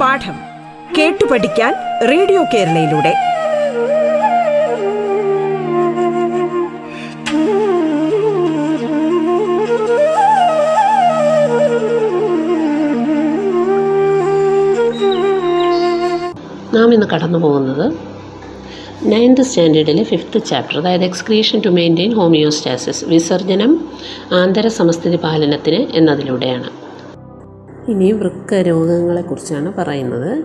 [0.00, 0.36] പാഠം
[0.98, 3.12] കേട്ടു പഠിക്കാൻ റേഡിയോ കേരളയിലൂടെ.
[16.74, 18.09] നാം ഇന്ന് കടന്നു പോകുന്നത്
[19.04, 23.84] നയൻത് സ്റ്റാൻഡേർഡിലെ ഫിഫ്ത്ത് ചാപ്റ്റർ അതായത് എക്സ്ക്രീഷൻ ടു മെയിന്റെയിൻ ഹോമിയോസ്റ്റാസിസ് വിസർജനം
[24.32, 26.70] ആന്തര സമസ്ഥിതി പാലനത്തിന് എന്നതിലൂടെയാണ്.
[27.90, 30.44] ഇനി വൃക്ക രോഗങ്ങളെക്കുറിച്ചാണ് പറയുന്നത്.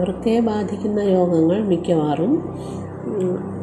[0.00, 2.56] വൃക്കയെ ബാധിക്കുന്ന രോഗങ്ങൾ മിക്കവാറും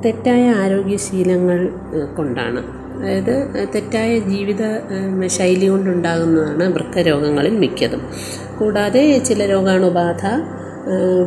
[0.05, 1.70] തെറ്റായ ആരോഗ്യശീലങ്ങൾ
[2.18, 2.63] കൊണ്ടാണ്.
[2.98, 4.63] അതായത് തെറ്റായ ജീവിത
[5.27, 8.02] ശൈലി കൊണ്ടുണ്ടാകുന്നതാണ് വൃക്ക രോഗങ്ങളിൽ മിക്കതും.
[8.59, 10.26] കൂടാതെ ചില രോഗാണുബാധ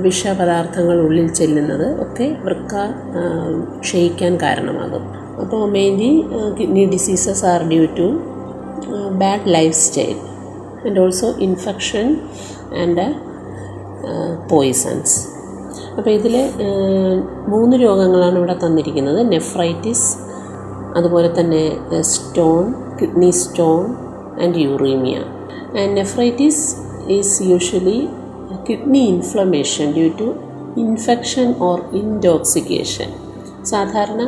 [0.05, 2.75] വിഷപദാർത്ഥങ്ങൾ ഉള്ളിൽ ചെല്ലുന്നത് ഒക്കെ വൃക്ക
[3.81, 5.05] ക്ഷയിക്കാൻ കാരണമാകും.
[5.43, 6.13] അപ്പോൾ mainly
[6.59, 8.09] kidney diseases are due to
[9.23, 9.49] bad
[9.87, 10.17] lifestyle
[10.87, 12.07] and also infection
[12.83, 13.07] and
[14.51, 15.17] poisons
[15.97, 16.35] അപ്പോൾ ഇതിൽ
[17.53, 19.21] മൂന്ന് രോഗങ്ങളാണ് ഇവിടെ തന്നിരിക്കുന്നത്.
[19.33, 20.09] നെഫ്രൈറ്റിസ്
[20.97, 21.65] അതുപോലെ തന്നെ
[22.13, 22.63] stone
[23.01, 23.83] kidney stone
[24.43, 25.17] and uraemia
[25.81, 26.65] and nephritis
[27.17, 27.99] is usually
[28.69, 30.29] kidney inflammation due to
[30.81, 33.11] infection or intoxication
[33.65, 34.23] സാധാരണ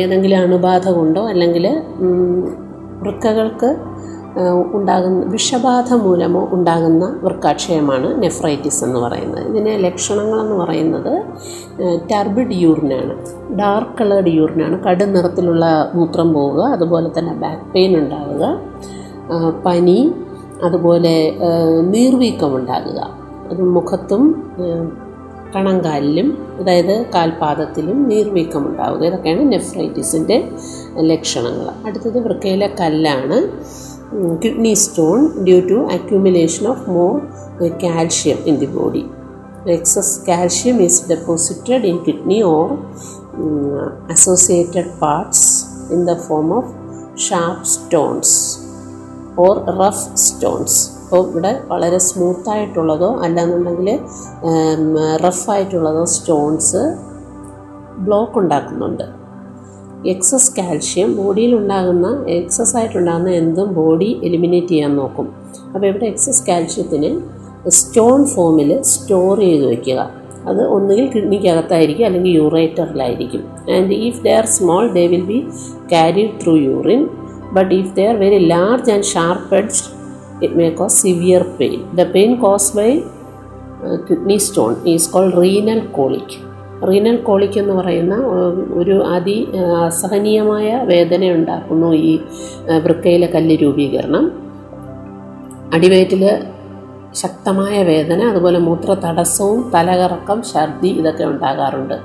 [0.00, 1.66] ഏതെങ്കിലും അണുബാധ കൊണ്ടോ അല്ലെങ്കിൽ
[3.04, 3.70] വൃക്കകൾക്ക്
[4.76, 9.44] ഉണ്ടാകുന്ന വിഷബാധ മൂലമോ ഉണ്ടാകുന്ന വൃക്കാക്ഷയമാണ് നെഫ്രൈറ്റിസ് എന്ന് പറയുന്നത്.
[9.50, 11.12] ഇതിന് ലക്ഷണങ്ങളെന്ന് പറയുന്നത്
[12.10, 13.14] ടർബിഡ് യൂറിനാണ്.
[13.60, 14.76] ഡാർക്ക് കളേർഡ് യൂറിനാണ്.
[14.86, 18.44] കടും നിറത്തിലുള്ള മൂത്രം പോവുക അതുപോലെ തന്നെ ബാക്ക് പെയിൻ ഉണ്ടാവുക
[19.66, 19.98] പനി
[20.64, 21.14] അതുപോലെ
[21.94, 23.00] നീർവീക്കം ഉണ്ടാകുക.
[23.50, 24.52] അത് മുഖത്തും
[25.56, 26.28] കണങ്കാലിലും
[26.60, 30.50] അതായത് കാൽപാദത്തിലും നീർവീക്കം ഉണ്ടാവുക ഇതൊക്കെയാണ് നെഫ്രൈറ്റിസിന്റെ
[31.10, 31.68] ലക്ഷണങ്ങൾ.
[31.86, 33.38] അടുത്തത് വൃക്കയിലെ കല്ലാണ്.
[34.44, 37.20] Kidney stone due to accumulation of more
[37.84, 39.04] calcium in the body.
[39.66, 42.78] Excess calcium is deposited in kidney or
[44.10, 45.64] associated parts
[45.94, 46.72] in the form of
[47.20, 48.58] sharp stones
[49.38, 50.95] or rough stones.
[51.06, 53.88] അപ്പോൾ ഇവിടെ വളരെ സ്മൂത്തായിട്ടുള്ളതോ അല്ലാന്നുണ്ടെങ്കിൽ
[55.24, 56.82] റഫായിട്ടുള്ളതോ സ്റ്റോൺസ്
[58.06, 59.04] ബ്ലോക്ക് ഉണ്ടാക്കുന്നുണ്ട്.
[60.08, 65.28] Excess calcium ബോഡിയിൽ ഉണ്ടാകുന്ന excess ആയിട്ടുണ്ടാകുന്ന എന്തും ബോഡി എലിമിനേറ്റ് ചെയ്യാൻ നോക്കും.
[65.74, 67.10] അപ്പോൾ ഇവിടെ എക്സസ് കാൽഷ്യത്തിന്
[67.70, 70.00] സ്റ്റോൺ ഫോമിൽ സ്റ്റോർ ചെയ്ത് വയ്ക്കുക
[70.48, 73.42] അത് ഒന്നുകിൽ കിഡ്നിക്കകത്തായിരിക്കും അല്ലെങ്കിൽ യൂറേറ്ററിലായിരിക്കും
[73.76, 75.38] and if they are small they will be
[75.92, 77.08] carry through urine
[77.52, 79.95] but if they are very large and sharp edged
[80.42, 82.90] it may cause severe pain the pain cause by
[84.08, 86.36] kidney stone is called renal colic
[86.88, 88.14] renal colic എന്ന് പറയുന്ന
[88.80, 89.36] ഒരു അതി
[89.86, 92.12] അസഹനീയമായ വേദന ഉണ്ടാക്കുന്നു ഈ
[92.84, 94.24] വൃക്കയിലെ കല്ല് രൂപീകരണം.
[95.74, 96.24] അടിവയറ്റിൽ
[97.22, 101.96] ശക്തമായ വേദന അതുപോലെ മൂത്ര തടസ്സവും തലകറക്കം ഛർദി ഇതൊക്കെ ഉണ്ടാകാറുണ്ട്.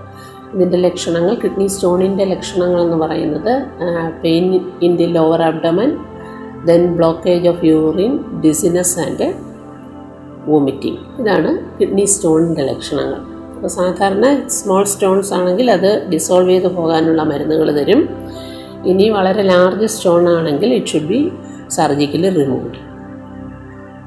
[0.53, 3.53] ഇതിന്റെ ലക്ഷണങ്ങൾ കിഡ്നി സ്റ്റോണിന്റെ ലക്ഷണങ്ങൾ എന്ന് പറയുന്നത്
[4.23, 4.45] pain
[4.81, 5.91] in the lower abdomen
[6.69, 8.11] then blockage of urine
[8.45, 9.27] dizziness and
[10.49, 11.49] vomiting ഇതാണ്
[11.79, 13.19] കിഡ്നി സ്റ്റോണിന്റെ ലക്ഷണങ്ങൾ.
[13.55, 14.25] അപ്പോൾ സാധാരണ
[14.57, 18.01] സ്മോൾ സ്റ്റോൺസ് ആണെങ്കിൽ അത് ഡിസോൾവ് ചെയ്ത് പോകാനുള്ള മരുന്നുകൾ തരും.
[18.91, 21.19] ഇനി വളരെ ലാർജ് സ്റ്റോൺ ആണെങ്കിൽ it should be
[21.77, 22.79] surgically removed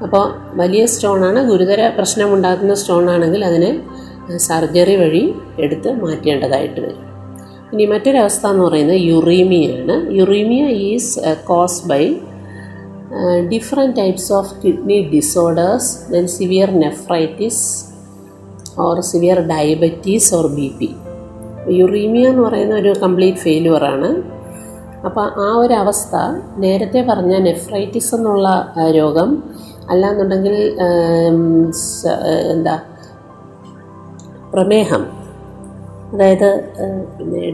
[0.05, 0.25] അപ്പോൾ
[0.61, 3.71] വലിയ സ്റ്റോണാണ് ഗുരുതര പ്രശ്നമുണ്ടാക്കുന്ന സ്റ്റോൺ ആണെങ്കിൽ അതിനെ
[4.47, 5.23] സർജറി വഴി
[5.63, 7.03] എടുത്ത് മാറ്റേണ്ടതായിട്ട് വരും.
[7.73, 9.95] ഇനി മറ്റൊരവസ്ഥ എന്ന് പറയുന്നത് യുറീമിയ ആണ്.
[10.19, 11.13] Uraemia is
[11.49, 12.03] cause by
[13.51, 17.65] different types of kidney disorders then severe nephritis
[18.79, 20.89] or severe diabetes or B P
[21.73, 24.09] uraemia എന്ന് പറയുന്ന ഒരു കംപ്ലീറ്റ് ഫെയിലുവറാണ്
[25.05, 26.15] അപ്പോൾ ആ ഒരു അവസ്ഥ
[26.57, 28.47] നേരത്തെ പറഞ്ഞ നെഫ്രൈറ്റിസ് എന്നുള്ള
[28.91, 29.29] രോഗം
[29.89, 30.55] അല്ലാന്നുണ്ടെങ്കിൽ
[32.51, 32.75] എന്താ
[34.53, 35.03] പ്രമേഹം
[36.13, 36.49] അതായത്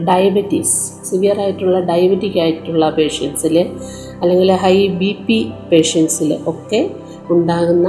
[0.08, 3.56] ഡയബറ്റീസ് സിവിയർ ആയിട്ടുള്ള ഡയബറ്റിക് ആയിട്ടുള്ള പേഷ്യൻസിൽ
[4.22, 5.38] അല്ലെങ്കിൽ ഹൈ ബി പി
[5.72, 6.80] പേഷ്യൻസിൽ ഒക്കെ
[7.30, 7.88] ഉണ്ടാകുന്ന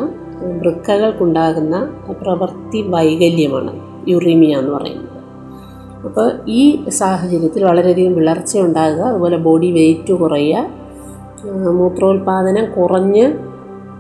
[0.62, 1.76] വൃക്കകൾക്കുണ്ടാകുന്ന
[2.22, 3.74] പ്രവൃത്തി വൈകല്യമാണ്
[4.08, 5.10] യുറീമിയ എന്ന് പറയുന്നത്.
[6.08, 6.64] അപ്പോൾ ഈ
[7.00, 10.66] സാഹചര്യത്തിൽ വളരെയധികം വിളർച്ച ഉണ്ടാകുക അതുപോലെ ബോഡി വെയിറ്റ് കുറയുക
[11.78, 13.26] മൂത്രോൽപാദനം കുറഞ്ഞ്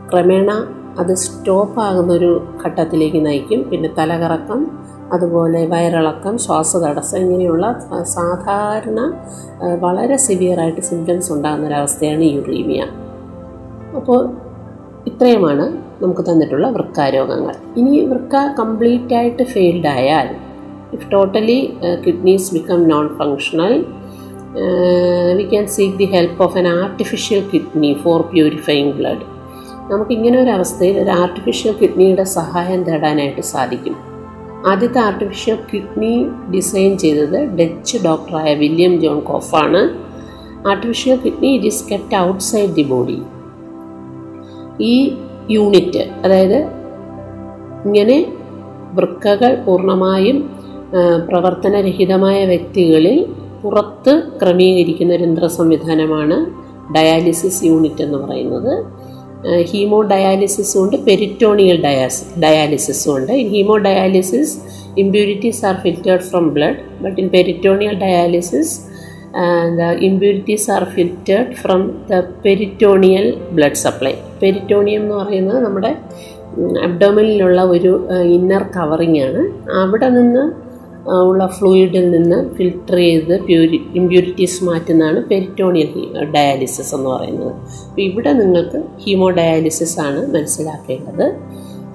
[0.09, 0.51] ക്രമേണ
[0.99, 2.31] അത് സ്റ്റോപ്പ് ആകുന്ന ഒരു
[2.65, 3.61] ഘട്ടത്തിലേക്ക് നയിക്കും.
[3.69, 4.59] പിന്നെ തലകറക്കം
[5.13, 7.65] അതുപോലെ വയറിളക്കം ശ്വാസതടസ്സം ഇങ്ങനെയുള്ള
[8.03, 8.99] സാധാരണ
[9.79, 12.81] വളരെ സിവിയറായിട്ട് സിംറ്റംസ് ഉണ്ടാകുന്ന ഒരവസ്ഥയാണ് യുറീമിയ
[13.95, 14.21] അപ്പോൾ
[15.07, 15.65] ഇത്രയുമാണ്
[16.03, 17.55] നമുക്ക് തന്നിട്ടുള്ള വൃക്കാരോഗങ്ങൾ.
[17.77, 20.29] ഇനി വൃക്ക കംപ്ലീറ്റ് ആയിട്ട് ഫെയിൽഡ് ആയാൽ
[20.93, 21.59] if totally
[22.05, 23.85] kidneys become non functional
[25.37, 29.25] we can seek the help of an artificial kidney for purifying blood
[29.91, 33.95] നമുക്കിങ്ങനെ ഒരു അവസ്ഥയിൽ ഒരു ആർട്ടിഫിഷ്യൽ കിഡ്നിയുടെ സഹായം തേടാനായിട്ട് സാധിക്കും.
[34.65, 39.81] ആദ്യത്തെ ആർട്ടിഫിഷ്യൽ കിഡ്നി ഡിസൈൻ ചെയ്തത് ഡച്ച് ഡോക്ടറായ William John കോഫാണ്
[40.69, 43.21] artificial kidney it is kept outside the body
[44.81, 44.93] ഈ
[45.49, 46.59] യൂണിറ്റ് അതായത്
[47.85, 48.17] ഇങ്ങനെ
[48.93, 50.37] വൃക്കകൾ പൂർണമായും
[51.29, 53.17] പ്രവർത്തനരഹിതമായ വ്യക്തികളിൽ
[53.63, 56.37] പുറത്ത് ക്രമീകരിക്കുന്ന ഒരു യന്ത്ര സംവിധാനമാണ്
[56.93, 58.73] ഡയാലിസിസ് യൂണിറ്റ് എന്ന് പറയുന്നത്.
[59.71, 63.31] ഹീമോ ഡയാലിസിസും ഉണ്ട് പെരിറ്റോണിയൽ ഡയാസ് ഡയാലിസിസും ഉണ്ട്.
[63.31, 63.47] In
[63.77, 64.53] haemodialysis
[65.03, 68.73] impurities are filtered from blood but in peritoneal dialysis
[69.79, 71.81] the impurities are filtered from
[72.11, 75.91] the peritoneal blood supply peritoneum എന്ന് പറയുന്നത് നമ്മുടെ
[76.87, 77.91] അബ്ഡോമിനിലുള്ള ഒരു
[78.37, 79.41] ഇന്നർ കവറിങ് ആണ്.
[79.81, 80.43] അവിടെ നിന്ന്
[81.11, 85.89] ഉള്ള ഫ്ലൂയിഡിൽ നിന്ന് ഫിൽട്ടർ ചെയ്ത് പ്യൂരി ഇമ്പ്യൂരിറ്റീസ് മാറ്റുന്നതാണ് പെരിറ്റോണിയൽ
[86.35, 87.51] ഡയാലിസിസ് എന്ന് പറയുന്നത്.
[87.89, 91.25] അപ്പോൾ ഇവിടെ നിങ്ങൾക്ക് ഹീമോ ഡയാലിസിസ് ആണ് മനസ്സിലാക്കേണ്ടത്.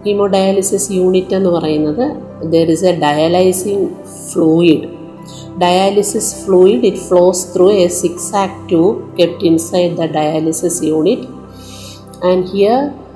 [0.05, 2.05] ഹീമോ ഡയാലിസിസ് യൂണിറ്റ് എന്ന് പറയുന്നത്
[2.43, 3.89] there is a dialysing
[4.33, 4.87] fluid
[5.63, 11.27] dialysis fluid it flows through a six act tube kept inside the dialysis unit
[12.25, 13.08] and here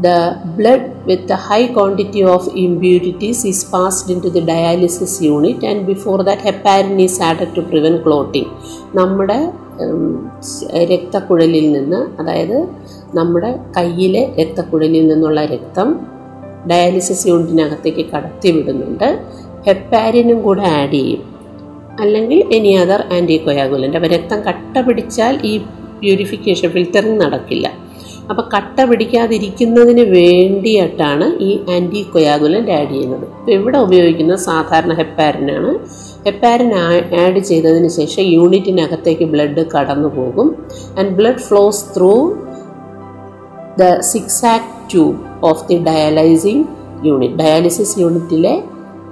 [0.00, 5.86] the blood with a high quantity of impurities is passed into the dialysis unit and
[5.86, 8.48] before that heparin is added to prevent clotting.
[8.94, 9.38] നമ്മുടെ
[10.84, 12.68] രക്തക്കുഴലിൽ നിന്ന് അതായത്
[13.14, 16.06] നമ്മുടെ കയ്യിലെ രക്തക്കുഴലിൽ നിന്നുള്ള രക്തം
[16.70, 19.22] dialysis യൂണിറ്റിനകത്തേക്ക് കടത്തി വിടുന്നുണ്ട്.
[19.66, 21.22] ഹെപ്പാരിനും കൂടെ ആഡ് ചെയ്യും.
[22.00, 25.58] അല്ലെങ്കിൽ എനി അതർ ആന്റി കൊയാഗുലന്റ് അപ്പോൾ രക്തം കട്ട പിടിച്ചാൽ ഈ
[26.00, 27.81] പ്യൂരിഫിക്കേഷൻ ഫിൽറ്ററിങ് നടക്കില്ല.
[28.30, 33.24] അപ്പോൾ കട്ട പിടിക്കാതിരിക്കുന്നതിന് വേണ്ടിയിട്ടാണ് ഈ ആന്റി കൊയാഗുലന്റ് ആഡ് ചെയ്യുന്നത്.
[33.38, 35.70] ഇപ്പോൾ ഇവിടെ ഉപയോഗിക്കുന്നത് സാധാരണ ഹെപ്പാരിനാണ്
[36.26, 36.70] ഹെപ്പാരിൻ
[37.22, 40.48] ആഡ് ചെയ്തതിന് ശേഷം യൂണിറ്റിനകത്തേക്ക് ബ്ലഡ് കടന്നു പോകും.
[40.98, 42.12] And blood flows through
[43.80, 45.18] the six act tube
[45.50, 46.64] of the dialysing
[47.08, 48.54] unit dialysis യൂണിറ്റിലെ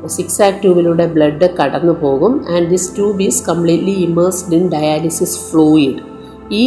[0.06, 2.32] സിക്സ് ആക് ട്യൂബിലൂടെ ബ്ലഡ് കടന്നു പോകും.
[2.54, 6.00] And this tube is completely immersed in dialysis fluid
[6.62, 6.64] ഈ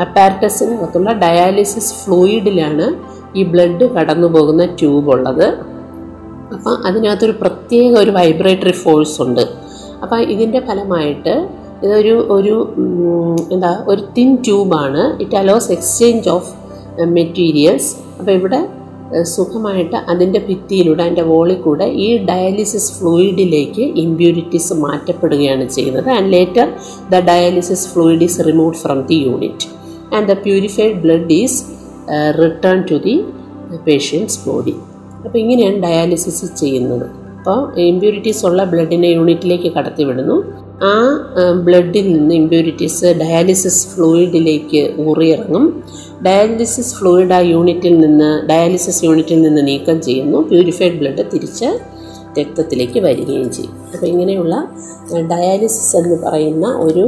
[0.00, 2.86] അപ്പാരറ്റസിനകത്തുള്ള ഡയാലിസിസ് ഫ്ലൂയിഡിലാണ്
[3.38, 5.46] ഈ ബ്ലഡ് കടന്നു പോകുന്ന ട്യൂബ് ഉള്ളത്.
[6.54, 9.44] അപ്പം അതിനകത്തൊരു പ്രത്യേക ഒരു വൈബ്രേറ്ററി ഫോഴ്സ് ഉണ്ട്.
[10.02, 11.34] അപ്പം ഇതിന്റെ ഫലമായിട്ട്
[11.84, 12.54] ഇതൊരു ഒരു
[13.54, 16.50] എന്താ ഒരു thin ട്യൂബാണ് it allows exchange of
[17.16, 18.60] materials അപ്പോൾ ഇവിടെ
[19.22, 26.10] സുഖമായിട്ട് അതിന്റെ ഭിത്തിയിലൂടെ അതിന്റെ വോളിൽ കൂടെ ഈ ഡയാലിസിസ് ഫ്ലൂയിഡിലേക്ക് ഇമ്പ്യൂരിറ്റീസ് മാറ്റപ്പെടുകയാണ് ചെയ്യുന്നത്.
[26.10, 26.66] And later
[27.12, 29.68] the dialysis fluid is remove from the unit
[30.12, 31.58] and the purified blood is
[32.42, 33.16] return to the
[33.86, 34.74] patient's body
[35.24, 37.06] അപ്പോൾ ഇങ്ങനെയാണ് ഡയാലിസിസ് ചെയ്യുന്നത്.
[37.38, 40.36] അപ്പോൾ ഇമ്പ്യൂരിറ്റീസ് ഉള്ള ബ്ലഡിനെ യൂണിറ്റിലേക്ക് കടത്തിവിടുന്നു.
[40.82, 40.92] ആ
[41.66, 45.64] ബ്ലഡിൽ നിന്ന് ഇമ്പ്യൂരിറ്റീസ് ഡയാലിസിസ് ഫ്ലൂയിഡിലേക്ക് ഊറിയിറങ്ങും.
[46.26, 50.38] ഡയാലിസിസ് ഫ്ലൂയിഡ് ആ യൂണിറ്റിൽ നിന്ന് ഡയാലിസിസ് യൂണിറ്റിൽ നിന്ന് നീക്കം ചെയ്യുന്നു.
[50.50, 51.68] പ്യൂരിഫൈഡ് ബ്ലഡ് തിരിച്ച്
[52.38, 53.74] രക്തത്തിലേക്ക് വരികയും ചെയ്യും.
[53.92, 54.54] അപ്പോൾ ഇങ്ങനെയുള്ള
[55.32, 57.04] ഡയാലിസിസ് എന്ന് പറയുന്ന ഒരു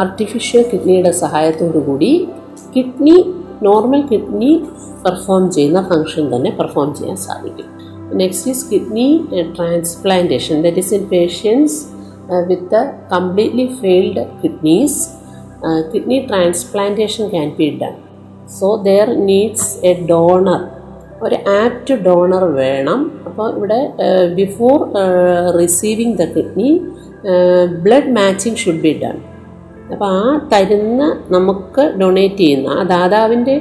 [0.00, 2.12] ആർട്ടിഫിഷ്യൽ കിഡ്നിയുടെ സഹായത്തോടു കൂടി
[2.74, 3.16] കിഡ്നി
[3.66, 4.52] നോർമൽ കിഡ്നി
[5.04, 7.68] പെർഫോം ചെയ്യുന്ന ഫങ്ഷൻ തന്നെ പെർഫോം ചെയ്യാൻ സാധിക്കും.
[8.22, 9.06] Next is kidney
[9.56, 11.78] transplantation that is in patients
[12.48, 12.80] with
[13.12, 15.00] completely failed kidneys
[15.92, 17.94] kidney transplantation can be done
[18.58, 20.60] so there needs a donor
[21.26, 23.00] ഒരു ആപ്റ്റ് ഡോണർ വേണം.
[23.38, 23.80] അപ്പോൾ ഇവിടെ
[24.38, 24.76] before
[25.58, 26.70] receiving the kidney
[27.84, 29.16] blood matching should be done
[29.92, 33.54] അപ്പോൾ ആ തരുന്ന നമുക്ക് donate ചെയ്യുന്ന ആ ദാതാവിന്റെ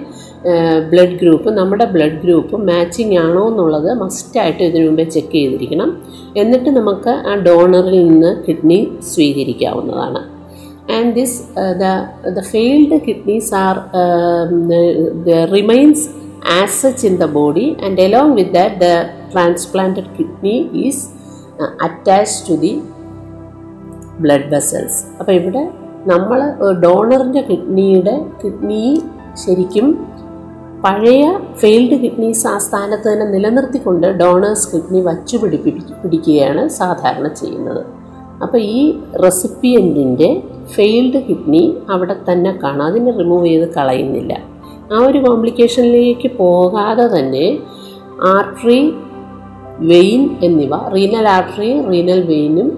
[0.92, 5.92] ബ്ലഡ് ഗ്രൂപ്പ് നമ്മുടെ ബ്ലഡ് ഗ്രൂപ്പ് മാച്ചിങ് ആണോ എന്നുള്ളത് മസ്റ്റായിട്ട് ഇതിനു മുമ്പേ ചെക്ക് ചെയ്തിരിക്കണം.
[6.36, 8.80] എന്നിട്ട് നമുക്ക് ആ ഡോണറിൽ നിന്ന് kidney
[9.12, 10.24] സ്വീകരിക്കാവുന്നതാണ്.
[10.98, 11.38] And this
[11.84, 11.94] the
[12.40, 13.76] the failed kidneys are
[15.58, 16.06] remains
[16.62, 18.90] as such in the body and along with that the
[19.32, 20.56] transplanted kidney
[20.86, 21.04] is
[21.82, 22.74] attach to the
[24.20, 25.64] blood vessels അപ്പോൾ ഇവിടെ
[26.06, 26.40] നമ്മൾ
[26.84, 28.84] ഡോണറിന്റെ കിഡ്നിയുടെ കിഡ്നി
[29.46, 29.88] ശരിക്കും
[30.84, 31.24] പഴയ
[31.62, 35.72] ഫെയിൽഡ് കിഡ്നീസ് ആ സ്ഥാനത്ത് തന്നെ നിലനിർത്തിക്കൊണ്ട് ഡോണേഴ്സ് കിഡ്നി വച്ചു പിടിപ്പി
[36.04, 37.82] പിടിക്കുകയാണ് സാധാരണ ചെയ്യുന്നത്.
[38.44, 38.82] അപ്പോൾ ഈ
[39.24, 40.30] റെസിപ്പിയന്റിന്റെ
[40.76, 42.86] ഫെയിൽഡ് കിഡ്നി അവിടെ തന്നെ കാണാം.
[42.88, 44.34] അതിനെ റിമൂവ് ചെയ്ത് കളയുന്നില്ല.
[44.94, 47.48] ആ ഒരു കോംപ്ലിക്കേഷനിലേക്ക് പോകാതെ തന്നെ
[48.34, 48.80] ആർട്ടറി
[49.92, 52.70] വെയിൻ എന്നിവ റീനൽ ആർട്ടറിയും റീനൽ വെയിനും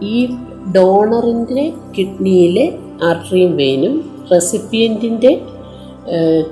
[0.00, 0.28] ഈ
[0.76, 3.94] ഡോണറിന്റെ കിഡ്നിയിലെ ആർട്ടറിയും വെയിനും
[4.32, 5.32] റെസിപ്പിയന്റിന്റെ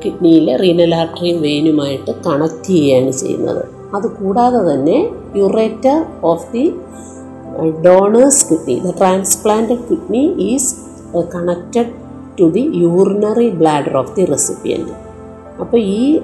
[0.04, 3.64] കിഡ്നിയിലെ റീനൽ ആർട്ടറിയും വെയിനുമായിട്ട് കണക്ട് ചെയ്യുകയാണ് ചെയ്യുന്നത്.
[3.94, 4.98] അതുകൂടാതെ തന്നെ
[5.36, 6.64] ureter of the
[7.84, 10.74] donor's kidney the transplanted kidney is
[11.32, 11.92] connected
[12.40, 14.92] to the urinary bladder of the recipient
[15.60, 16.20] അപ്പോൾ ഈ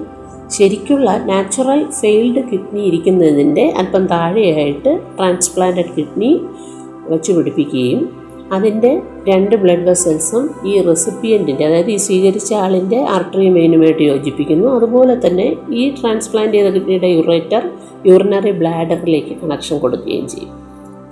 [0.51, 6.31] ശരിക്കുള്ള നാച്ചുറൽ ഫെയിൽഡ് കിഡ്നി ഇരിക്കുന്നതിന്റെ അല്പം താഴെയായിട്ട് ട്രാൻസ്പ്ലാന്റഡ് കിഡ്നി
[7.09, 8.01] വെച്ച് പിടിപ്പിക്കുകയും
[8.53, 14.67] അതിന്റെ രണ്ട് ബ്ലഡ് വെസൽസും ഈ റെസിപ്പിയന്റിന്റെ അതായത് ഈ സ്വീകരിച്ച ആളിന്റെ ആർട്ടറി മെയിനുമായിട്ട് യോജിപ്പിക്കുന്നു.
[14.75, 17.63] അതുപോലെ തന്നെ ഈ ട്രാൻസ്പ്ലാന്റ് ചെയ്ത കിഡ്നിയുടെ യുറേറ്റർ
[18.05, 20.51] യൂറിനറി ബ്ലാഡറിലേക്ക് കണക്ഷൻ കൊടുക്കുകയും ചെയ്യും.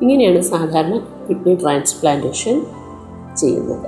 [0.01, 0.98] ഇങ്ങനെയാണ് സാധാരണ
[1.29, 2.62] കിഡ്നി ട്രാൻസ്പ്ലാന്റേഷൻ
[3.36, 3.88] ചെയ്യുന്നത്.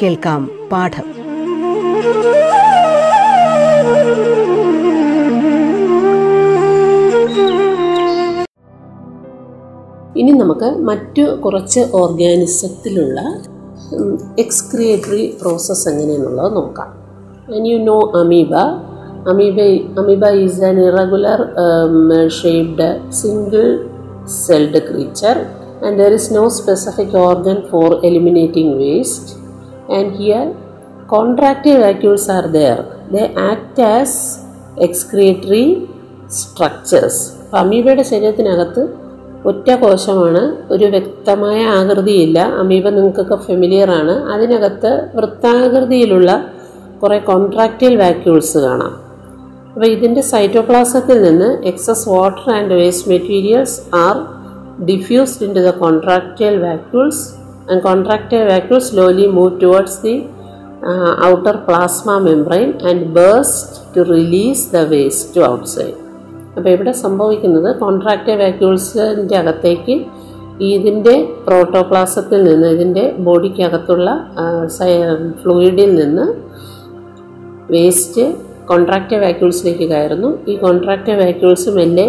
[0.00, 1.06] കേൾക്കാം പാഠം.
[10.20, 13.20] ഇനി നമുക്ക് മറ്റു കുറച്ച് ഓർഗാനിസത്തിലുള്ള
[14.38, 16.90] എക്സ്ക്രിയേറ്ററി പ്രോസസ്സ് എങ്ങനെയെന്നുള്ളത് നോക്കാം.
[17.54, 18.54] And you know amoeba
[19.32, 19.58] amoeba
[19.98, 21.40] amoeba is an irregular
[22.40, 22.88] shaped
[23.20, 23.66] single
[24.46, 25.36] celled creature
[25.86, 29.43] and there is no specific organ for eliminating waste
[29.90, 30.54] and here
[31.06, 34.40] contractive vacuoles are there they act as
[34.80, 35.86] excretory
[36.30, 39.04] structures അമീബയുടെ ശരീരത്തിനകത്ത്
[39.44, 40.72] ഒറ്റ കോശമാണ്.
[40.72, 42.38] ഒരു വ്യക്തമായ ആകൃതിയില്ല.
[42.38, 44.10] Amoeba നിങ്ങൾക്കൊക്കെ familiar ആണ്.
[44.10, 46.50] അതിനകത്ത് വൃത്താകൃതിയിലുള്ള
[47.02, 49.00] കുറേ കോൺട്രാക്റ്റൈൽ വാക്യൂൾസ് കാണാം.
[49.74, 54.16] അപ്പോൾ ഇതിന്റെ സൈറ്റോപ്ലാസത്തിൽ നിന്ന് excess water and waste materials are
[54.84, 60.14] diffused into the contractile vacuoles and vacuole slowly slowly move towards the
[61.24, 65.96] outer plasma membrane and burst to release the waste to outside.
[66.56, 69.94] അപ്പോൾ ഇവിടെ സംഭവിക്കുന്നത് contract വാക്യൂൾസിന്റെ അകത്തേക്ക്
[70.60, 71.14] ഇതിന്റെ
[71.46, 74.10] പ്രോട്ടോപ്ലാസത്തിൽ നിന്ന് ഇതിന്റെ ബോഡിക്കകത്തുള്ള
[75.42, 76.26] ഫ്ലൂയിഡിൽ നിന്ന്
[77.70, 78.24] വേസ്റ്റ്
[78.64, 82.06] കോൺട്രാക്റ്റ് വാക്യൂൾസിലേക്ക് കയറുന്നു ഈ കോൺട്രാക്റ്റ് വാക്യൂൾസ് മെല്ലെ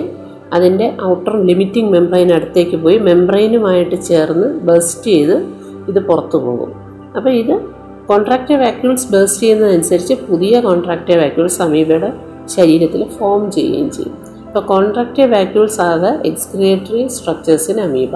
[0.54, 5.46] അതിന്റെ ഔട്ടർ ലിമിറ്റിംഗ് മെംബ്രെയിൻ അടുത്തേക്ക് പോയി മെംബ്രെയിനുമായിട്ട് ചേർന്ന് ബേസ്റ്റ് ചെയ്ത്
[5.90, 6.74] ഇത് പുറത്തു പോകും.
[7.18, 7.62] അപ്പോൾ ഇത്
[8.06, 12.14] കോൺട്രാക്റ്റീവ് വാക്യൂൾസ് ബേസ്റ്റ് ചെയ്യുന്നതനുസരിച്ച് പുതിയ കോൺട്രാക്റ്റീവ് വാക്യൂൾസ് അമീബയുടെ
[12.56, 14.18] ശരീരത്തിൽ ഫോം ചെയ്യുകയും ചെയ്യും.
[14.48, 18.12] ഇപ്പോൾ contractive vacuoles are the excretory structures in amoeba.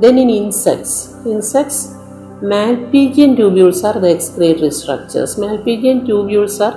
[0.00, 1.88] Then in insects insects
[2.44, 5.40] Malpighian tubules are the excretory structures.
[5.40, 6.72] Malpighian tubules are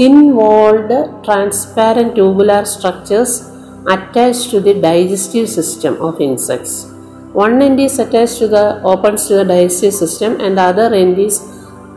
[0.00, 3.55] thin walled transparent tubular structures
[3.94, 6.86] attached to the digestive system of insects.
[7.34, 11.18] One end is attached to the opens to the digestive system and the other end
[11.18, 11.36] is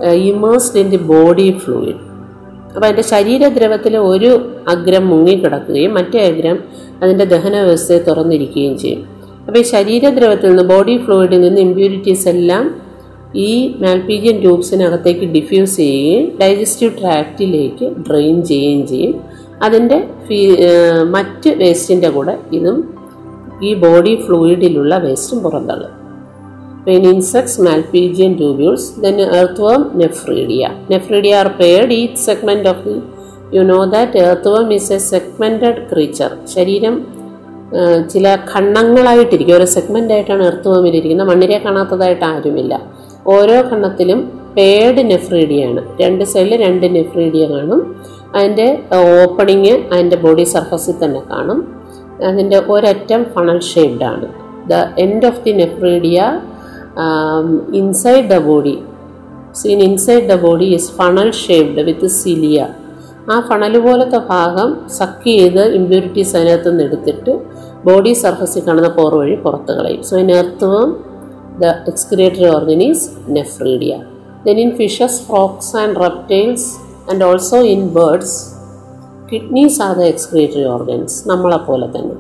[0.02, 1.02] uh, immersed in the
[2.74, 4.32] അപ്പോൾ അതിന്റെ ശരീരദ്രവത്തിൽ ഒരു
[4.68, 6.58] അഗ്രം മുങ്ങിക്കിടക്കുകയും മറ്റേ അഗ്രം
[7.04, 9.02] അതിന്റെ ദഹന വ്യവസ്ഥയെ തുറന്നിരിക്കുകയും ചെയ്യും.
[9.48, 12.66] അപ്പോൾ ഈ ശരീരദ്രവത്തിൽ നിന്ന് ബോഡി ഫ്ലൂയിഡിൽ നിന്ന് ഇമ്പ്യൂരിറ്റീസ് എല്ലാം
[13.48, 13.50] ഈ
[13.82, 19.16] മാൽപീജിയൻ ട്യൂബ്സിനകത്തേക്ക് ഡിഫ്യൂസ് ചെയ്യുകയും ഡൈജസ്റ്റീവ് ട്രാക്റ്റിലേക്ക് ഡ്രെയിൻ ചെയ്യുകയും ചെയ്യും.
[19.64, 19.98] അതിന്റെ
[20.28, 20.40] ഫീ
[21.16, 22.78] മറ്റ് വേസ്റ്റിന്റെ കൂടെ ഇതും
[23.62, 25.94] ഈ ബോഡി ഫ്ലൂയിഡിലുള്ള വേസ്റ്റും പുറന്തള്ളും.
[26.88, 32.80] in insects malpighian tubules then earthworm nephridia nephridia are paired each segment of
[33.56, 36.32] you know that that earthworm is a segmented creature.
[36.54, 36.96] ശരീരം
[38.12, 42.74] ചില ഖണ്ണങ്ങളായിട്ടിരിക്കും ഓരോ സെഗ്മെന്റ് ആയിട്ടാണ് എർത്തുവമിലിരിക്കുന്നത് മണ്ണിരെ കാണാത്തതായിട്ട് ആരുമില്ല.
[43.36, 44.20] ഓരോ ഖണ്ണത്തിലും
[44.58, 47.82] പേഡ് നെഫ്രീഡിയാണ് രണ്ട് സൈഡിൽ രണ്ട് നെഫ്രീഡിയ കാണും.
[48.36, 48.68] അതിന്റെ
[49.22, 51.60] ഓപ്പണിങ് അതിന്റെ ബോഡി സർഫസിൽ തന്നെ കാണും.
[52.30, 54.28] അതിന്റെ ഒരറ്റം ഫണൽ ഷേപ്ഡ് ആണ്.
[54.70, 56.42] The end of the nephridia
[57.74, 58.80] inside the body
[59.56, 62.68] seen inside the body is funnel shaped with cilia
[63.32, 67.34] ആ ഫണൽ പോലത്തെ ഭാഗം സക്ക് ചെയ്ത് ഇമ്പ്യൂരിറ്റീസ് അതിനകത്ത് നിന്ന് എടുത്തിട്ട്
[67.86, 70.04] ബോഡി സർഫസിൽ കാണുന്ന പോർ വഴി പുറത്ത് കളയും.
[70.04, 70.90] So earthworm
[71.62, 73.96] the excretory organs nephridia
[74.46, 78.38] then in fishes frogs and reptiles and also in birds
[79.32, 82.16] kidneys are the excretory organs നമ്മളെപ്പോലെ തന്നെ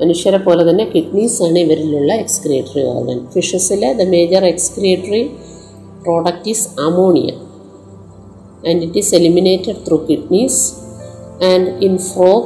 [0.00, 5.24] മനുഷ്യരെ പോലെ തന്നെ കിഡ്നീസ് ആണ് ഇവരിലുള്ള excretory organ ഫിഷസിലെ the major excretory
[6.04, 7.30] product is ammonia
[8.64, 10.56] and it is eliminated through kidneys
[11.42, 12.42] and in frog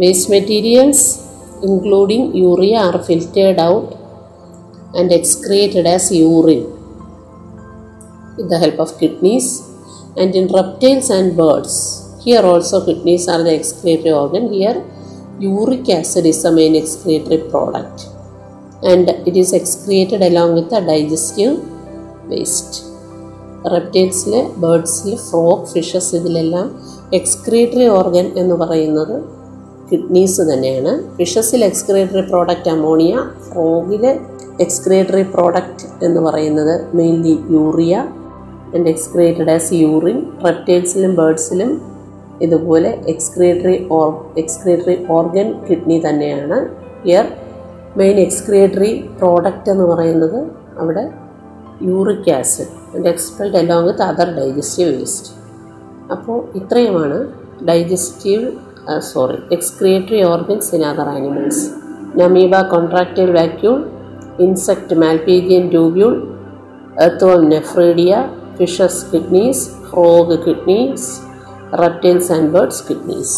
[0.00, 1.00] waste materials
[1.62, 3.86] including urea are filtered out
[4.94, 6.64] and excreted as urine
[8.36, 9.46] with the help of kidneys
[10.16, 11.74] and in reptiles and birds
[12.24, 14.76] here also kidneys are the excretory organ here
[15.50, 18.00] uric acid is the main excretory product
[18.82, 21.54] and it is excreted along with the digestive
[22.28, 22.76] waste
[23.72, 26.66] റെപ്റ്റൈൽസിൽ ബേർഡ്സിൽ frog fishes ഇതിലെല്ലാം
[27.18, 29.14] excretory organ എന്ന് പറയുന്നത്
[29.90, 33.14] kidneys തന്നെയാണ് ഫിഷസിൽ excretory product ammonia
[33.48, 34.04] ഫ്രോഗിൽ
[34.64, 37.94] excretory product എന്ന് പറയുന്നത് mainly urea
[38.74, 41.70] and excreted as urine റെപ്റ്റൈൽസിലും ബേർഡ്സിലും
[42.42, 46.56] ഇതുപോലെ excretory or excretory organ kidney തന്നെയാണ്.
[47.04, 47.26] ഇയർ
[47.96, 50.38] മെയിൻ എക്സ്ക്രിയേറ്ററി പ്രോഡക്റ്റ് എന്ന് പറയുന്നത്
[50.78, 51.04] അവിടെ
[51.82, 55.30] uric acid and expelled along with other digestive waste
[56.12, 57.18] അപ്പോൾ ഇത്രയുമാണ്
[57.68, 58.46] digestive
[59.12, 61.64] sorry excretory organs in other animals
[62.18, 63.78] amoeba contractile vacuole
[64.40, 66.14] insect Malpighian tubule
[67.02, 68.12] earthworm nephridia
[68.58, 71.08] fishes kidneys frog kidneys
[71.80, 73.36] reptiles and birds kidneys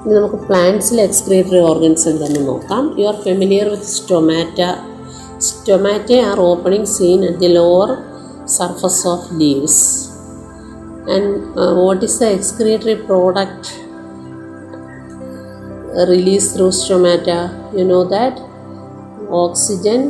[0.00, 2.82] ഇനി നമുക്ക് പ്ലാന്റ്സിലെ excretory organs എന്തെന്ന് നോക്കാം.
[2.98, 4.60] You are familiar with stomata
[5.40, 7.90] stomata are opening seen at the lower
[8.48, 9.82] surface of leaves
[11.10, 11.32] and
[11.80, 13.72] what is the excretory product
[16.10, 17.28] release through stomata
[17.78, 18.40] you know that
[19.36, 20.00] oxygen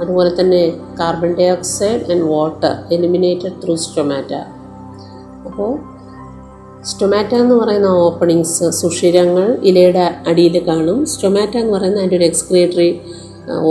[0.00, 0.62] അതുപോലെ തന്നെ
[1.00, 4.32] carbon dioxide and water eliminated through stomata
[5.46, 5.70] അപ്പോൾ
[6.84, 11.06] stomata എന്ന് പറയുന്ന openings സുഷിരങ്ങൾ ഇലയുടെ അടിയിൽ കാണും.
[11.06, 13.00] Stomata എന്ന് പറയുന്ന അതിന്റെ ഒരു എക്സ്ക്രിയേറ്ററി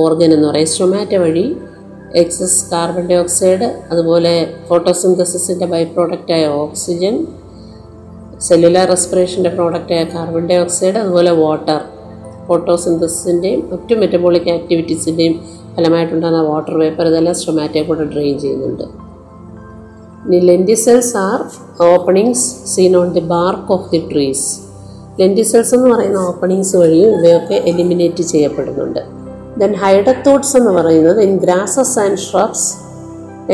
[0.02, 0.68] ഓർഗൻ എന്ന് പറയും.
[0.68, 1.56] സ്റ്റൊമാറ്റ വഴി
[2.16, 4.34] എക്സസ് കാർബൺ ഡൈ ഓക്സൈഡ് അതുപോലെ
[4.70, 7.28] ഫോട്ടോസിന്തസിസിന്റെ ബൈ പ്രോഡക്റ്റായ ഓക്സിജൻ
[8.40, 11.80] സെല്ലുലാർ റെസ്പിറേഷന്റെ പ്രോഡക്റ്റായ കാർബൺ ഡൈ ഓക്സൈഡ് അതുപോലെ വാട്ടർ
[12.48, 15.36] ഫോട്ടോസിന്തസിന്റെയും മറ്റു മെറ്റബോളിക് ആക്ടിവിറ്റീസിന്റെയും
[15.80, 18.86] ഫലമായിട്ടുണ്ടാകുന്ന വാട്ടർ വേപ്പർ ഇതെല്ലാം സ്ട്രൊമാറ്റയെ കൂടെ ഡ്രെയിൻ ചെയ്യുന്നുണ്ട്.
[20.26, 21.40] ഇനി lenticels are
[21.92, 24.48] openings seen on the bark of the trees
[25.20, 29.02] lenticels എന്ന് പറയുന്ന ഓപ്പണിങ്സ് വഴിയും ഇവയൊക്കെ എലിമിനേറ്റ് ചെയ്യപ്പെടുന്നുണ്ട്.
[29.62, 32.68] ദെൻ ഹൈഡത്തോട്ട്സ് എന്ന് പറയുന്നത് in grasses and shrubs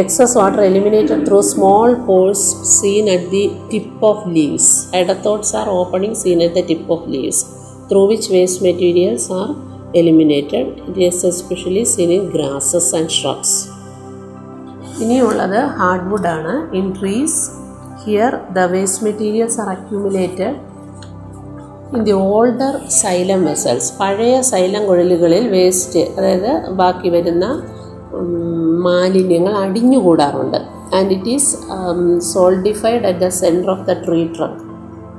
[0.02, 6.18] excess water eliminated through small pores seen at the tip of leaves hydathodes are opening
[6.24, 7.44] seen at the tip of leaves
[7.92, 9.48] through which waste materials are
[10.02, 13.56] eliminated it is especially seen in grasses and shrubs
[15.04, 16.54] ഇനിയുള്ളത് hard wood ആണ്.
[16.80, 17.40] In trees
[18.04, 20.56] here the waste materials are accumulated
[21.96, 27.46] in the older xylem vessels പഴയ xylem കുഴലുകളിൽ waste അതായത് ബാക്കി വരുന്ന
[28.86, 30.60] മാലിന്യങ്ങൾ അടിഞ്ഞുകൂടാറുണ്ട്.
[30.98, 31.50] And it is
[32.34, 34.62] solidified at the centre of the tree trunk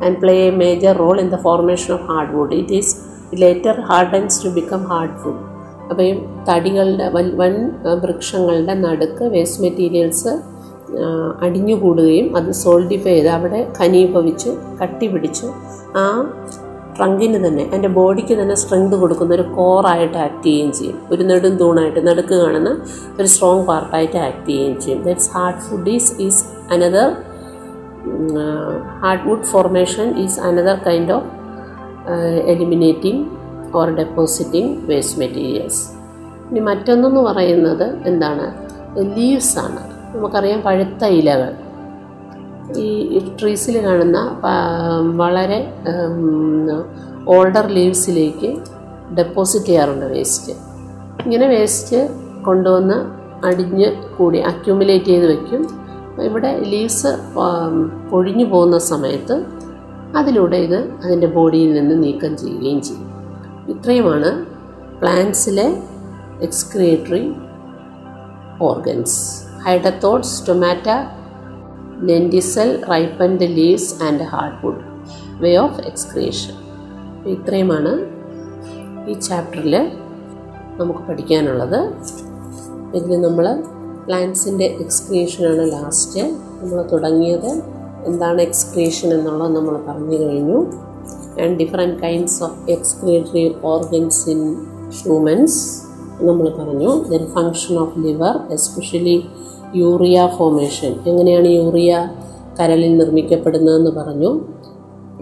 [0.04, 2.92] and play a major role in the formation of hard wood it is
[3.34, 5.42] later hardens to become hard food
[5.90, 6.12] അപ്പോൾ ഈ
[6.48, 7.54] തടികളുടെ വൻ വൻ
[8.02, 10.32] വൃക്ഷങ്ങളുടെ നടുക്ക് വേസ്റ്റ് മെറ്റീരിയൽസ്
[11.40, 14.50] അടിഞ്ഞുകൂടുകയും അത് solidify ചെയ്ത് അവിടെ ഖനീഭവിച്ച്
[14.82, 15.46] കട്ടി പിടിച്ച്
[15.96, 16.04] ആ
[16.98, 20.98] ട്രങ്കിന് തന്നെ അതിന്റെ ബോഡിക്ക് തന്നെ സ്ട്രെങ്ത് കൊടുക്കുന്ന ഒരു കോറായിട്ട് ആക്ട് ചെയ്യുകയും ചെയ്യും.
[21.12, 22.70] ഒരു നെടും തൂണായിട്ട് നടുക്ക് കാണുന്ന
[23.18, 25.02] ഒരു സ്ട്രോങ് പാർട്ടായിട്ട് ആക്ട് ചെയ്യുകയും ചെയ്യും.
[25.02, 27.08] That's hard food is is another
[29.02, 31.28] hard wood formation is another kind of
[32.46, 33.22] eliminating
[33.76, 35.82] or depositing waste materials
[36.50, 38.46] ഇനി മറ്റൊന്നെന്ന് പറയുന്നത് എന്താണ്?
[39.16, 39.80] ലീവ്സ് ആണ്.
[40.16, 41.54] നമുക്കറിയാം പഴുത്ത ഇലകൾ.
[42.78, 44.18] ഈ ട്രീസിൽ കാണുന്ന
[45.16, 45.58] വളരെ
[47.28, 48.56] ഓൾഡർ ലീവ്സിലേക്ക്
[49.16, 50.52] ഡെപ്പോസിറ്റ് ചെയ്യാറുണ്ട് വേസ്റ്റ്
[51.24, 51.98] ഇങ്ങനെ വേസ്റ്റ്
[52.44, 53.16] കൊണ്ടുവന്ന്
[53.46, 55.62] അടിഞ്ഞ് കൂടി അക്യൂമുലേറ്റ് ചെയ്ത് വയ്ക്കും
[56.22, 57.18] ഇവിടെ ലീവ്സ്
[58.10, 59.55] പൊഴിഞ്ഞു പോകുന്ന സമയത്ത്
[60.16, 63.10] അതിലൂടെ ഇത് അതിന്റെ ബോഡിയിൽ നിന്ന് നീക്കം ചെയ്യുകയും ചെയ്യും.
[63.68, 64.46] ഇത്രയുമാണ്
[65.00, 65.82] പ്ലാന്റ്സിലെ
[66.42, 67.32] excretory
[68.60, 69.44] organs.
[69.64, 70.88] Hydathodes stomata
[72.02, 74.82] lenticels ripened leaves and hard wood
[75.42, 76.54] way of excretion.
[77.26, 77.92] ഇത്രയുമാണ്
[79.08, 79.92] ഈ ചാപ്റ്ററിൽ
[80.76, 81.94] നമുക്ക് പഠിക്കാനുള്ളത്.
[82.94, 83.62] ഇതിൽ നമ്മൾ
[84.06, 86.20] പ്ലാന്റ്സിന്റെ എക്സ്ക്രിയേഷനാണ് ലാസ്റ്റ്.
[86.60, 87.75] നമ്മൾ തുടങ്ങിയത്
[88.06, 90.58] എന്താണ് എക്സ്ക്രീഷൻ എന്നുള്ളത് നമ്മൾ പറഞ്ഞു കഴിഞ്ഞു.
[91.42, 94.54] And different kinds of excretory organs in
[94.98, 95.60] humans
[96.20, 96.90] നമ്മൾ പറഞ്ഞു.
[97.08, 99.24] Then function of liver especially
[99.74, 102.10] urea formation എങ്ങനെയാണ് യൂറിയ
[102.60, 104.40] കരളിൽ നിർമ്മിക്കപ്പെടുന്നതെന്ന് പറഞ്ഞു.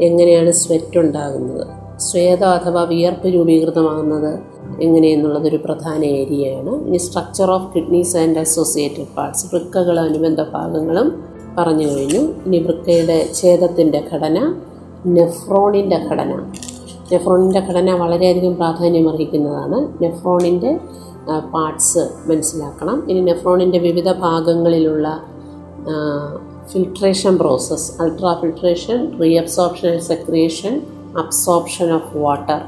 [0.01, 1.67] എങ്ങനെയാണ് സ്വെറ്റ് ഉണ്ടാകുന്നത്.
[1.99, 4.33] സ്വേദം അഥവാ വിയർപ്പ് രൂപീകൃതമാകുന്നത്
[4.81, 11.09] എങ്ങനെയെന്നുള്ളതൊരു പ്രധാന ഏരിയയാണ് ഇനി structure of kidneys and associated parts വൃക്കകളും അനുബന്ധ ഭാഗങ്ങളും
[11.59, 12.21] പറഞ്ഞു കഴിഞ്ഞു.
[12.47, 14.39] ഇനി വൃക്കയുടെ ഛേദത്തിന്റെ ഘടന
[15.07, 16.33] നെഫ്രോണിന്റെ ഘടന.
[17.13, 20.81] നെഫ്രോണിന്റെ ഘടന വളരെയധികം പ്രാധാന്യമർഹിക്കുന്നതാണ് നെഫ്രോണിന്റെ
[21.55, 23.11] പാർട്സ് മനസ്സിലാക്കണം.
[23.11, 25.07] ഇനി നെഫ്രോണിന്റെ വിവിധ ഭാഗങ്ങളിലുള്ള
[26.73, 30.75] filtration process ultra filtration reabsorption secretion
[31.19, 32.61] absorption of water.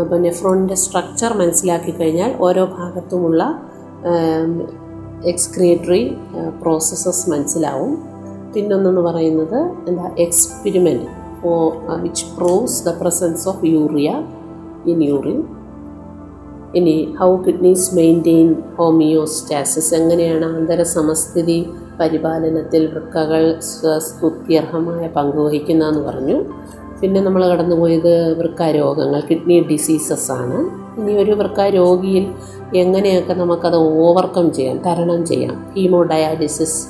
[0.00, 3.42] അപ്പോൾ നെഫ്രോണിന്റെ സ്ട്രക്ചർ മനസ്സിലാക്കി കഴിഞ്ഞാൽ ഓരോ ഭാഗത്തുമുള്ള
[5.32, 6.02] എക്സ്ക്രിയേറ്ററി
[6.62, 8.11] പ്രോസസ്സസ് മനസ്സിലാവും.
[8.54, 11.08] പിന്നൊന്നെന്ന് പറയുന്നത് എന്താ experiment
[11.42, 11.66] for
[12.02, 14.10] which proves the presence of urea
[14.86, 15.38] in urine
[16.74, 21.58] ഇനി ഹൗ കിഡ്നീസ് മെയിന്റെയിൻ ഹോമിയോസ്റ്റാസിസ് എങ്ങനെയാണ് അന്തരസമസ്ഥിതി
[22.00, 23.42] പരിപാലനത്തിൽ വൃക്കകൾ
[23.98, 26.36] സ്തുത്യർഹമായ പങ്ക് വഹിക്കുന്നതെന്ന് പറഞ്ഞു.
[27.00, 30.58] പിന്നെ നമ്മൾ കടന്നുപോയത് വൃക്കാരോഗങ്ങൾ കിഡ്നി ഡിസീസസ് ആണ്.
[30.98, 32.24] ഇനി ഒരു വൃക്കാരോഗിയിൽ
[32.74, 35.54] എങ്ങനെയൊക്കെ നമുക്കത് ഓവർകം ചെയ്യാം തരണം ചെയ്യാം?
[35.76, 36.80] ഹീമോ ഡയാലിസിസ്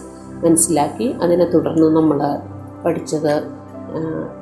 [0.45, 2.21] മനസ്സിലാക്കി അതിനെ തുടർന്ന് നമ്മൾ
[2.85, 3.43] പഠിച്ചത്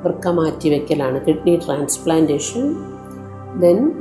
[0.03, 2.75] വൃക്ക മാറ്റിവെക്കലാണ് kidney transplantation
[3.59, 3.91] then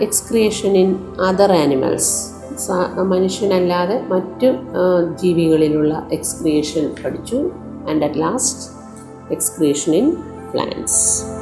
[0.00, 2.32] excretion in other animals
[3.02, 4.48] മനുഷ്യനല്ലാതെ മറ്റു
[5.22, 7.50] ജീവികളിലുള്ള എക്സ്ക്രിയേഷൻ പഠിച്ചു
[7.88, 8.66] and at last
[9.32, 10.08] excretion in
[10.52, 11.41] plants